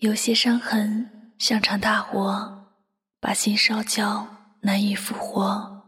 [0.00, 2.66] 有些伤痕像场大火，
[3.18, 4.24] 把心烧焦，
[4.60, 5.82] 难以复活。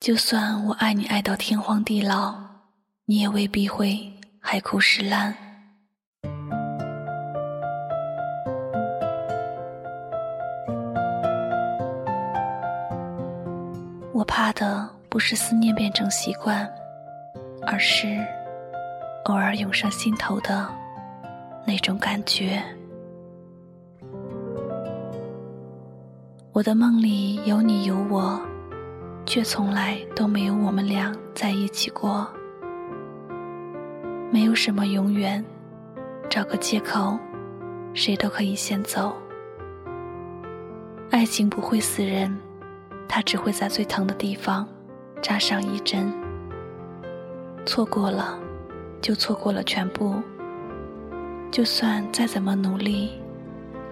[0.00, 2.34] 就算我爱你爱到天荒地老，
[3.04, 5.32] 你也未必会海枯石烂。
[14.12, 16.68] 我怕的不是思念变成习惯，
[17.64, 18.26] 而是
[19.26, 20.68] 偶尔涌上心头的
[21.64, 22.60] 那种感觉。
[26.54, 28.40] 我的梦里有你有我，
[29.26, 32.32] 却从来都没有我们俩在一起过。
[34.30, 35.44] 没有什么永远，
[36.30, 37.18] 找个借口，
[37.92, 39.16] 谁都可以先走。
[41.10, 42.32] 爱情不会死人，
[43.08, 44.64] 它只会在最疼的地方
[45.20, 46.14] 扎上一针。
[47.66, 48.38] 错过了，
[49.00, 50.22] 就错过了全部。
[51.50, 53.10] 就算再怎么努力，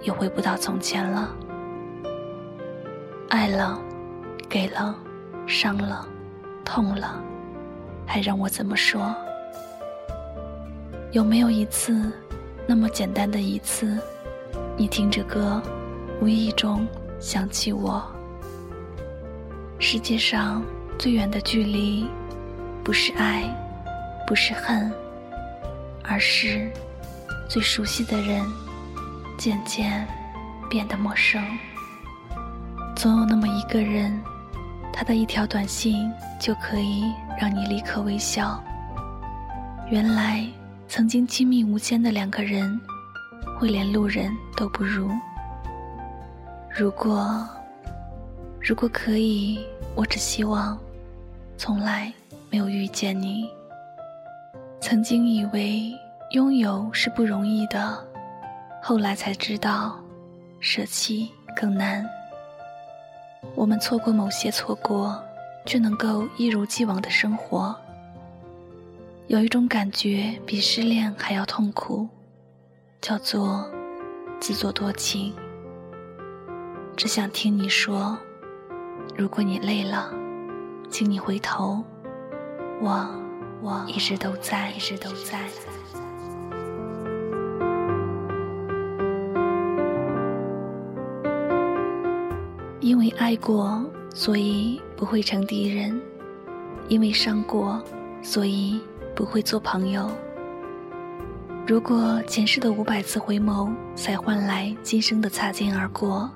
[0.03, 1.37] 也回不到从前了。
[3.33, 3.81] 爱了，
[4.47, 4.95] 给了，
[5.47, 6.07] 伤了，
[6.67, 7.19] 痛了，
[8.07, 9.17] 还让我怎么说？
[11.13, 12.13] 有没有一次，
[12.67, 13.99] 那么简单的一次，
[14.77, 15.63] 你听着歌，
[16.21, 16.87] 无意中
[17.21, 18.05] 想起我？
[19.79, 20.63] 世界上
[20.99, 22.07] 最远的距离，
[22.85, 23.45] 不是爱，
[24.27, 24.93] 不是恨，
[26.05, 26.71] 而是
[27.49, 28.45] 最熟悉的人
[29.39, 30.07] 渐渐
[30.69, 31.43] 变得陌生。
[33.03, 34.17] 总有那么一个人，
[34.93, 36.09] 他的一条短信
[36.39, 38.63] 就可以让你立刻微笑。
[39.91, 40.47] 原来
[40.87, 42.81] 曾经亲密无间的两个人，
[43.59, 45.11] 会连路人都不如。
[46.71, 47.45] 如果，
[48.61, 49.59] 如果可以，
[49.97, 50.79] 我只希望
[51.59, 52.13] 从来
[52.51, 53.51] 没有遇见你。
[54.81, 55.93] 曾经以为
[56.31, 57.99] 拥有是不容易的，
[58.81, 59.99] 后来才知道，
[60.61, 62.09] 舍弃更难。
[63.55, 65.23] 我们错过某些错过，
[65.67, 67.75] 却能够一如既往的生活。
[69.27, 72.09] 有一种感觉比失恋还要痛苦，
[73.01, 73.71] 叫做
[74.41, 75.35] 自作多情。
[76.97, 78.17] 只想听你说，
[79.17, 80.13] 如果你累了，
[80.89, 81.83] 请你回头，
[82.81, 83.09] 我
[83.61, 85.49] 我一直都在，一直都在。
[93.19, 93.85] 爱过，
[94.15, 95.95] 所以不会成敌人；
[96.89, 97.83] 因为伤过，
[98.23, 98.81] 所以
[99.15, 100.11] 不会做朋友。
[101.67, 106.29] 如果前世的五百次回眸才换来今生的擦肩而过，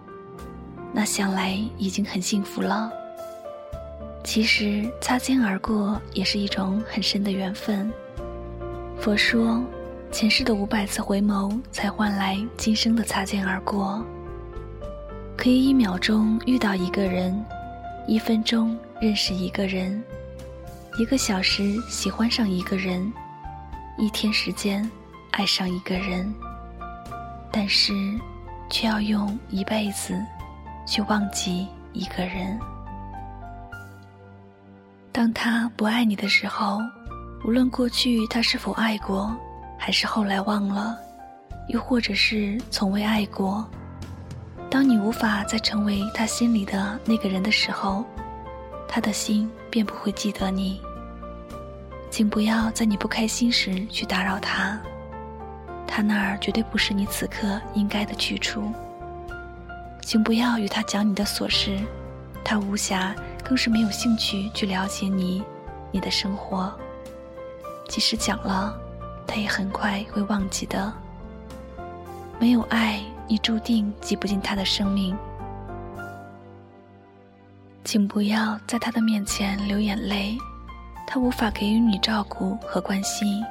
[0.92, 2.90] 那想来已经很幸福了。
[4.22, 7.90] 其实擦肩而过也是一种很深的缘分。
[8.98, 9.62] 佛说，
[10.10, 14.04] 前世的五百次回眸才换来今生的擦肩而过。
[15.36, 17.44] 可以一秒钟遇到一个人，
[18.06, 20.02] 一分钟认识一个人，
[20.98, 23.12] 一个小时喜欢上一个人，
[23.98, 24.88] 一天时间
[25.32, 26.32] 爱上一个人。
[27.52, 27.92] 但是，
[28.68, 30.20] 却要用一辈子
[30.86, 32.58] 去忘记一个人。
[35.12, 36.80] 当他不爱你的时候，
[37.44, 39.34] 无论过去他是否爱过，
[39.78, 40.98] 还是后来忘了，
[41.68, 43.64] 又或者是从未爱过。
[44.76, 48.04] 当你无法再成为他心里的那个人的时候，
[48.86, 50.82] 他的心便不会记得你。
[52.10, 54.78] 请不要在你不开心时去打扰他，
[55.86, 58.70] 他那儿绝对不是你此刻应该的去处。
[60.02, 61.78] 请不要与他讲你的琐事，
[62.44, 65.42] 他无暇，更是没有兴趣去了解你，
[65.90, 66.70] 你的生活。
[67.88, 68.78] 即使讲了，
[69.26, 70.92] 他也很快会忘记的。
[72.38, 73.00] 没有爱。
[73.28, 75.16] 你注定挤不进他的生命，
[77.84, 80.38] 请不要在他的面前流眼泪，
[81.06, 83.44] 他无法给予你照顾和关心，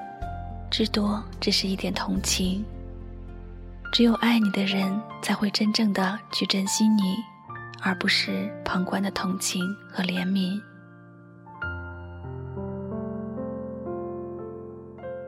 [0.71, 2.63] 至多只是一点同情。
[3.91, 7.15] 只有爱你的人才会真正的去珍惜你，
[7.81, 10.61] 而不是旁观的同情和怜悯。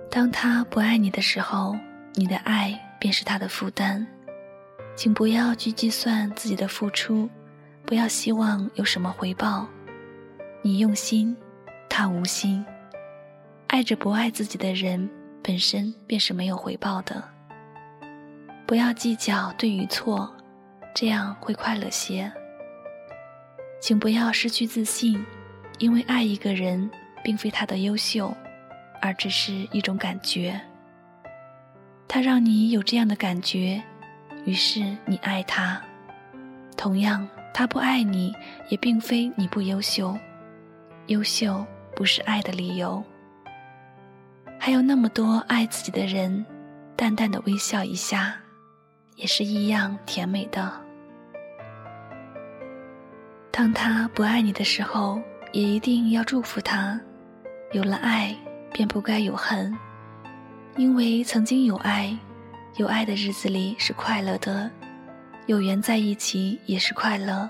[0.10, 1.76] 当他不爱你的时候，
[2.16, 4.06] 你的爱便是他的负担。
[4.98, 7.30] 请不要去计算自己的付出，
[7.86, 9.68] 不要希望有什么回报。
[10.64, 11.38] 你用心，
[11.88, 12.66] 他无心。
[13.68, 15.08] 爱着不爱自己的人，
[15.44, 17.24] 本身便是没有回报的。
[18.66, 20.28] 不要计较对与错，
[20.96, 22.30] 这样会快乐些。
[23.80, 25.24] 请不要失去自信，
[25.78, 26.90] 因为爱一个人，
[27.24, 28.36] 并非他的优秀，
[29.00, 30.60] 而只是一种感觉。
[32.08, 33.80] 他让你有这样的感觉。
[34.48, 35.80] 于是你爱他。
[36.78, 38.34] 同样，他不爱你，
[38.70, 40.18] 也并非你不优秀。
[41.08, 43.04] 优秀不是爱的理由。
[44.58, 46.46] 还有那么多爱自己的人，
[46.96, 48.36] 淡淡的微笑一下，
[49.18, 50.72] 也是一样甜美的。
[53.52, 55.22] 当他不爱你的时候，
[55.52, 56.98] 也一定要祝福他。
[57.74, 58.34] 有了爱，
[58.72, 59.78] 便不该有恨，
[60.78, 62.18] 因为曾经有爱，
[62.78, 64.70] 有爱的日子里是快乐的，
[65.48, 67.50] 有缘在一起也是快乐。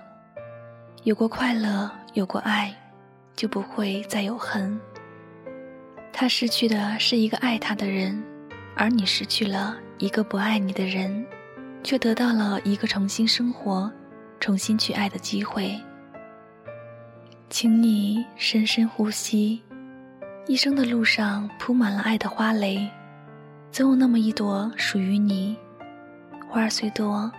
[1.04, 2.74] 有过快乐，有过爱，
[3.36, 4.80] 就不会再有恨。
[6.14, 8.24] 他失去的是一个爱他的人，
[8.74, 11.26] 而你失去了一个不爱你的人，
[11.84, 13.92] 却得到了一个重新生活、
[14.40, 15.78] 重新去爱的机会。
[17.50, 19.62] 请你深深呼吸，
[20.48, 22.90] 一生的路上铺满了爱的花蕾，
[23.78, 25.56] 总有那么一朵属于你。
[26.50, 27.32] 花儿虽多，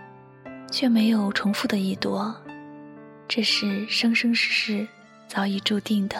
[0.70, 2.32] 却没有重复的一朵，
[3.26, 4.87] 这是生生世世
[5.26, 6.17] 早已注定的。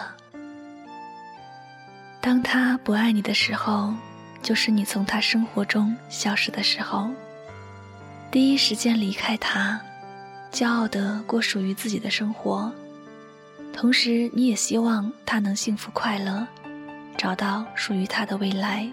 [2.21, 3.95] 当他不爱你的时候，
[4.43, 7.09] 就是你从他生活中消失的时候。
[8.33, 9.81] 第一时间离开他，
[10.51, 12.73] 骄傲的过属于自己的生活，
[13.73, 16.45] 同时你也希望他能幸福快乐，
[17.17, 18.91] 找到属于他的未来。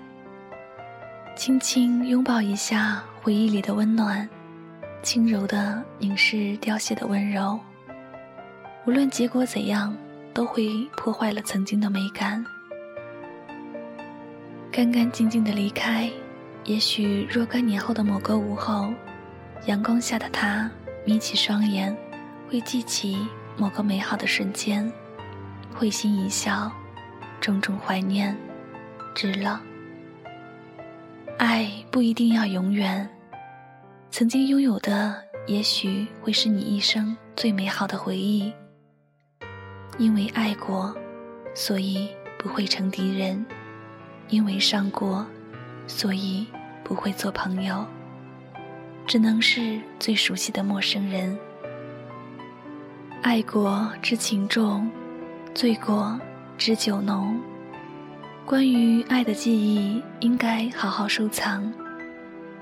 [1.36, 4.28] 轻轻拥抱一下回忆里的温暖，
[5.04, 7.60] 轻柔的凝视凋谢的温柔。
[8.86, 9.94] 无论结果怎样，
[10.34, 12.44] 都会破坏了曾经的美感。
[14.72, 16.10] 干干净净的离开，
[16.64, 18.94] 也许若干年后的某个午后，
[19.66, 20.72] 阳光下的他
[21.04, 21.96] 眯起双眼，
[22.50, 23.28] 会记起
[23.58, 24.90] 某个美好的瞬间，
[25.74, 26.72] 会心一笑，
[27.42, 28.34] 种种怀念，
[29.14, 29.62] 值了。
[31.38, 33.08] 爱不一定要永远，
[34.10, 38.54] 曾经拥有的，也许会是你一生最美好的回忆。
[39.98, 40.96] 因为爱过，
[41.54, 42.10] 所以
[42.40, 43.46] 不会成敌人。
[44.30, 45.26] 因为伤过，
[45.88, 46.48] 所以
[46.84, 47.86] 不会做朋友，
[49.06, 51.38] 只能是最熟悉的陌生人。
[53.22, 54.90] 爱过知情重，
[55.54, 56.18] 醉过
[56.58, 57.40] 知酒浓。
[58.46, 61.74] 关于爱的记忆，应该好好收藏。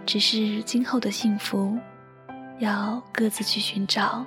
[0.05, 1.77] 只是今后的幸福，
[2.59, 4.25] 要各自去寻找。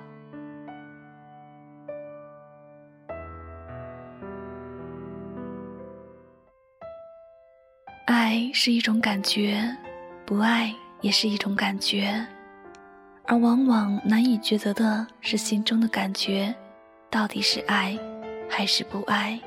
[8.04, 9.74] 爱是一种感觉，
[10.26, 10.70] 不爱
[11.00, 12.22] 也是一种感觉，
[13.24, 16.54] 而往往难以抉择的是心中的感觉，
[17.08, 17.98] 到底是爱
[18.46, 19.40] 还是不爱？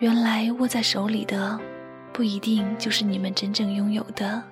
[0.00, 1.60] 原来握在手里的，
[2.10, 4.42] 不一定就是你们真正拥有的；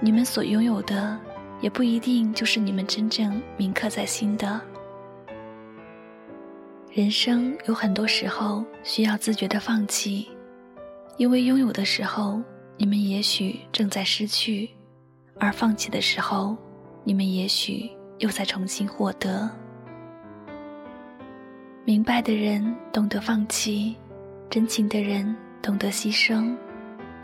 [0.00, 1.18] 你们所拥有的，
[1.62, 4.60] 也不一定就是你们真正铭刻在心的。
[6.92, 10.28] 人生有很多时候需要自觉的放弃。
[11.16, 12.42] 因为拥有的时候，
[12.76, 14.68] 你们也许正在失去；
[15.38, 16.54] 而放弃的时候，
[17.02, 19.48] 你们也许又在重新获得。
[21.86, 23.96] 明白的人懂得放弃，
[24.54, 26.56] 真情的人懂得牺牲，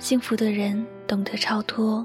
[0.01, 2.05] 幸福的人懂得超脱。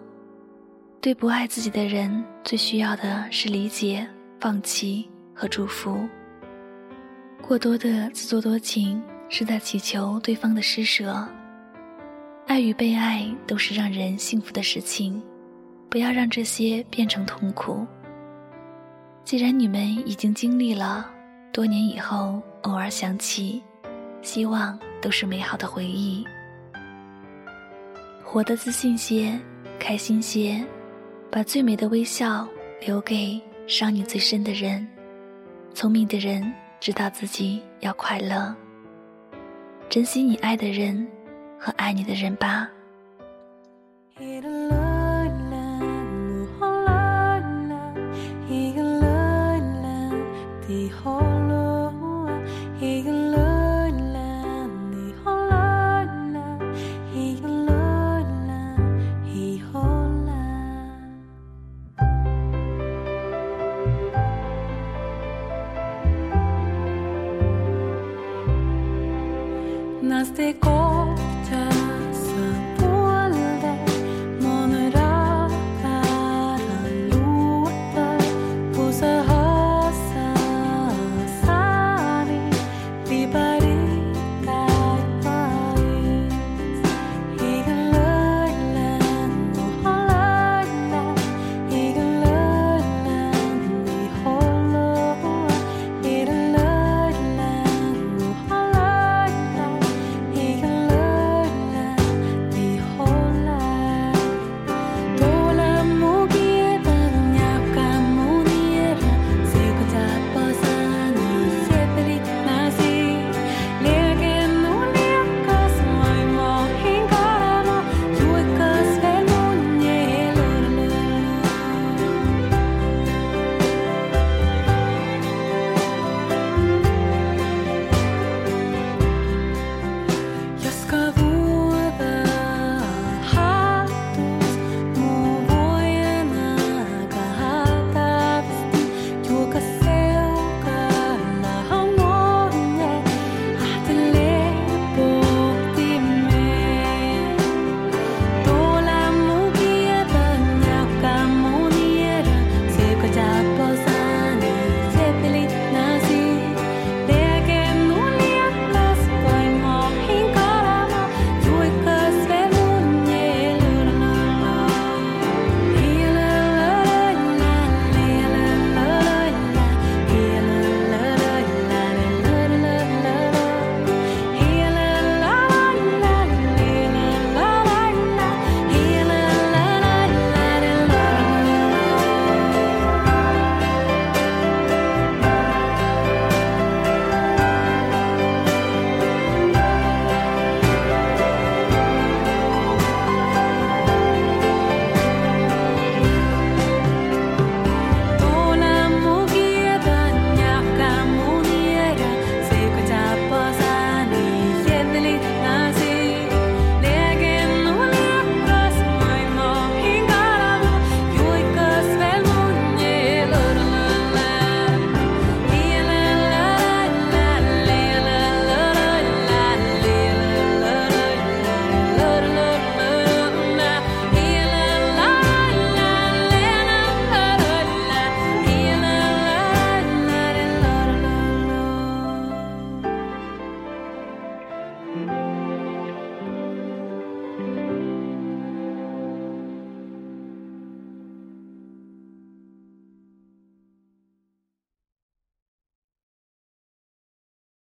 [1.01, 4.07] 对不爱自己的人，最需要的是理解、
[4.39, 6.07] 放弃和祝福。
[7.41, 11.27] 过多的自作多情，是在祈求对方的施舍。
[12.45, 15.19] 爱与被爱都是让人幸福的事情，
[15.89, 17.83] 不要让这些变成痛苦。
[19.23, 21.09] 既然你们已经经历了，
[21.51, 23.63] 多年以后偶尔想起，
[24.21, 26.25] 希望都是美好的回忆。
[28.23, 29.39] 活得自信些，
[29.77, 30.65] 开心些，
[31.29, 32.47] 把最美的微笑
[32.81, 34.87] 留给伤你最深的人。
[35.75, 38.55] 聪明的人知道自己要快乐，
[39.89, 41.07] 珍惜你爱的人。
[41.57, 42.69] 和爱你的人吧。
[70.35, 70.74] de.